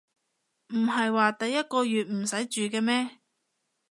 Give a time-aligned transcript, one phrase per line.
[0.69, 3.19] 唔係話第一個月唔使住嘅咩